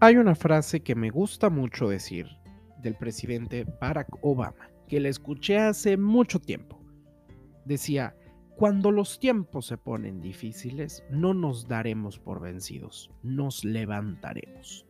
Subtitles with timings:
[0.00, 2.28] Hay una frase que me gusta mucho decir
[2.80, 6.80] del presidente Barack Obama, que la escuché hace mucho tiempo.
[7.64, 8.14] Decía,
[8.54, 14.86] cuando los tiempos se ponen difíciles, no nos daremos por vencidos, nos levantaremos.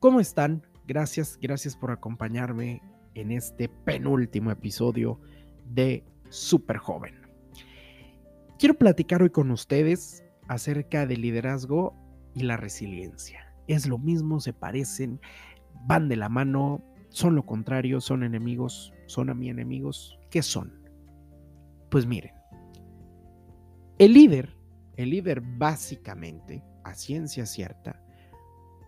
[0.00, 0.66] ¿Cómo están?
[0.86, 2.80] Gracias, gracias por acompañarme
[3.12, 5.20] en este penúltimo episodio
[5.66, 7.14] de Super Joven.
[8.58, 11.94] Quiero platicar hoy con ustedes acerca del liderazgo
[12.34, 15.20] y la resiliencia es lo mismo, se parecen,
[15.86, 20.18] van de la mano, son lo contrario, son enemigos, son a mí enemigos.
[20.30, 20.72] ¿Qué son?
[21.90, 22.32] Pues miren,
[23.98, 24.56] el líder,
[24.96, 28.02] el líder básicamente, a ciencia cierta,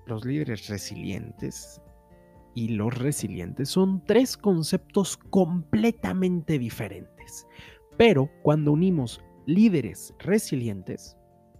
[0.06, 1.80] los líderes resilientes
[2.54, 7.46] y los resilientes son tres conceptos completamente diferentes.
[7.96, 11.16] Pero cuando unimos líderes resilientes,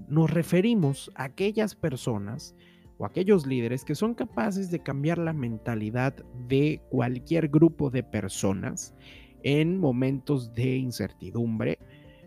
[0.08, 2.54] nos referimos a aquellas personas
[2.98, 6.14] o aquellos líderes que son capaces de cambiar la mentalidad
[6.48, 8.94] de cualquier grupo de personas
[9.42, 11.78] en momentos de incertidumbre,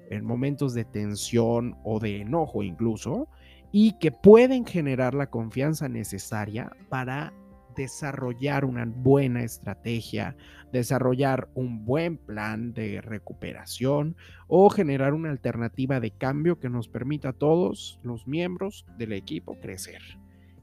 [0.09, 3.27] en momentos de tensión o de enojo incluso,
[3.71, 7.33] y que pueden generar la confianza necesaria para
[7.75, 10.35] desarrollar una buena estrategia,
[10.71, 14.15] desarrollar un buen plan de recuperación
[14.47, 19.59] o generar una alternativa de cambio que nos permita a todos los miembros del equipo
[19.59, 20.01] crecer.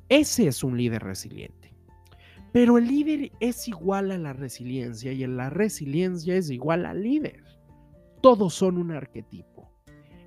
[0.08, 1.74] Ese es un líder resiliente.
[2.52, 7.44] Pero el líder es igual a la resiliencia y la resiliencia es igual al líder.
[8.22, 9.70] Todos son un arquetipo.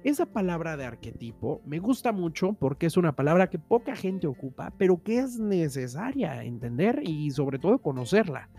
[0.04, 4.74] Esa palabra de arquetipo me gusta mucho porque es una palabra que poca gente ocupa,
[4.78, 8.50] pero que es necesaria entender y sobre todo conocerla.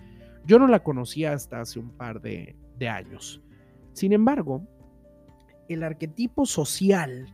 [0.47, 3.43] Yo no la conocía hasta hace un par de, de años.
[3.93, 4.67] Sin embargo,
[5.69, 7.27] el arquetipo social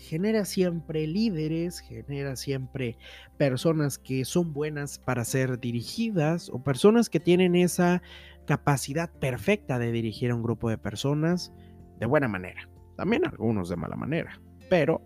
[0.00, 2.96] genera siempre líderes, genera siempre
[3.36, 8.02] personas que son buenas para ser dirigidas o personas que tienen esa
[8.46, 11.52] capacidad perfecta de dirigir a un grupo de personas
[12.00, 12.68] de buena manera.
[12.96, 14.40] También algunos de mala manera.
[14.68, 15.02] Pero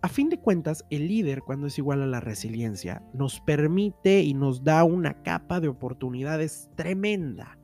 [0.00, 4.32] a fin de cuentas, el líder, cuando es igual a la resiliencia, nos permite y
[4.32, 7.58] nos da una capa de oportunidades tremenda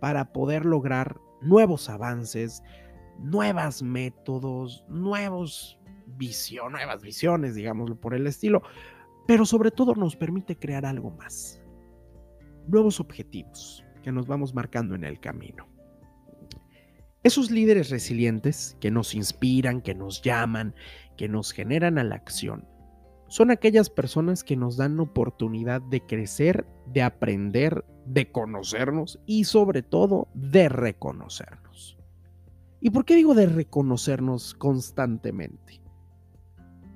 [0.00, 2.62] para poder lograr nuevos avances,
[3.18, 5.78] nuevos métodos, nuevos
[6.70, 8.62] nuevas visiones, digámoslo por el estilo,
[9.26, 11.60] pero sobre todo nos permite crear algo más,
[12.68, 15.66] nuevos objetivos que nos vamos marcando en el camino.
[17.22, 20.74] Esos líderes resilientes que nos inspiran, que nos llaman,
[21.16, 22.64] que nos generan a la acción,
[23.28, 29.82] son aquellas personas que nos dan oportunidad de crecer, de aprender, de conocernos y sobre
[29.82, 31.95] todo de reconocernos.
[32.86, 35.80] ¿Y por qué digo de reconocernos constantemente?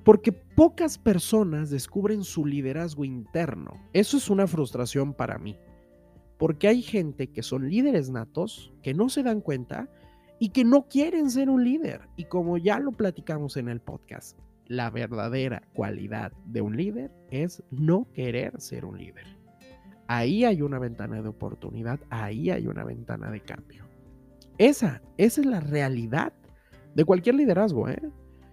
[0.04, 3.72] porque pocas personas descubren su liderazgo interno.
[3.92, 5.58] Eso es una frustración para mí,
[6.38, 9.88] porque hay gente que son líderes natos, que no se dan cuenta
[10.38, 12.08] y que no quieren ser un líder.
[12.16, 17.64] Y como ya lo platicamos en el podcast, la verdadera cualidad de un líder es
[17.72, 19.26] no querer ser un líder.
[20.06, 23.89] Ahí hay una ventana de oportunidad, ahí hay una ventana de cambio.
[24.60, 26.34] Esa, esa es la realidad
[26.94, 27.98] de cualquier liderazgo, ¿eh?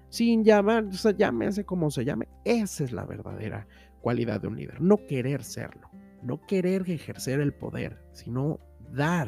[0.07, 2.29] sin llamar, o sea, llámese como se llame.
[2.45, 3.67] Esa es la verdadera
[3.99, 4.79] cualidad de un líder.
[4.79, 5.89] No querer serlo,
[6.23, 8.57] no querer ejercer el poder, sino
[8.93, 9.27] dar,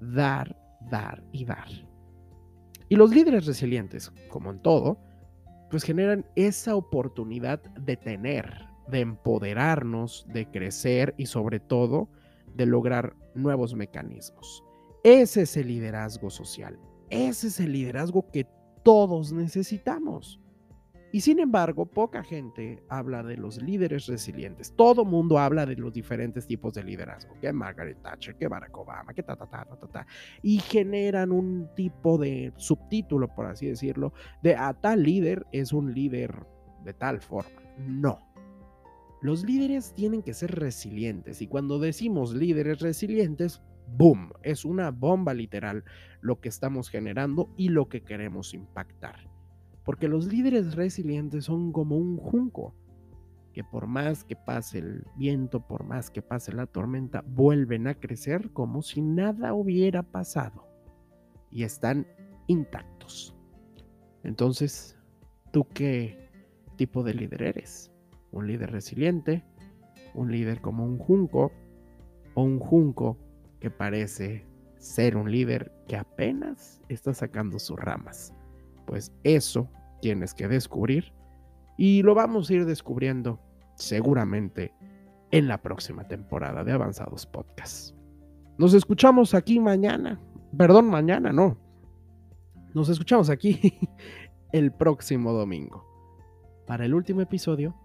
[0.00, 0.56] dar,
[0.90, 1.68] dar y dar.
[2.88, 4.98] Y los líderes resilientes, como en todo,
[5.70, 12.08] pues generan esa oportunidad de tener, de empoderarnos, de crecer y sobre todo
[12.54, 14.64] de lograr nuevos mecanismos.
[15.04, 16.78] Ese es el liderazgo social.
[17.10, 18.46] Ese es el liderazgo que
[18.82, 20.40] todos necesitamos.
[21.14, 24.72] Y sin embargo, poca gente habla de los líderes resilientes.
[24.74, 29.12] Todo mundo habla de los diferentes tipos de liderazgo, que Margaret Thatcher, que Barack Obama,
[29.12, 30.06] que ta, ta, ta, ta, ta,
[30.40, 35.92] Y generan un tipo de subtítulo, por así decirlo, de a tal líder es un
[35.92, 36.46] líder
[36.82, 37.60] de tal forma.
[37.76, 38.18] No.
[39.20, 41.42] Los líderes tienen que ser resilientes.
[41.42, 45.84] Y cuando decimos líderes resilientes, boom, es una bomba literal
[46.20, 49.28] lo que estamos generando y lo que queremos impactar.
[49.84, 52.74] Porque los líderes resilientes son como un junco,
[53.52, 57.94] que por más que pase el viento, por más que pase la tormenta, vuelven a
[57.94, 60.68] crecer como si nada hubiera pasado
[61.50, 62.06] y están
[62.46, 63.36] intactos.
[64.24, 64.98] Entonces,
[65.52, 66.30] ¿tú qué
[66.76, 67.92] tipo de líder eres?
[68.30, 69.44] ¿Un líder resiliente?
[70.14, 71.52] ¿Un líder como un junco?
[72.34, 73.18] ¿O un junco
[73.62, 74.44] que parece
[74.78, 78.34] ser un líder que apenas está sacando sus ramas.
[78.86, 79.70] Pues eso
[80.00, 81.12] tienes que descubrir
[81.78, 83.38] y lo vamos a ir descubriendo
[83.76, 84.74] seguramente
[85.30, 87.94] en la próxima temporada de Avanzados Podcasts.
[88.58, 90.20] Nos escuchamos aquí mañana.
[90.58, 91.56] Perdón, mañana no.
[92.74, 93.78] Nos escuchamos aquí
[94.52, 95.86] el próximo domingo
[96.66, 97.76] para el último episodio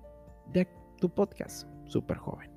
[0.51, 0.67] de
[0.99, 2.56] tu podcast, Super Joven.